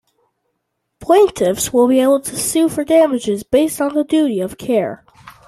Plaintiffs 0.99 1.71
will 1.71 1.87
be 1.87 1.99
able 1.99 2.21
to 2.21 2.35
sue 2.35 2.69
for 2.69 2.83
damages 2.83 3.43
based 3.43 3.79
on 3.79 3.93
the 3.93 4.03
duty 4.03 4.39
of 4.39 4.57
care. 4.57 5.05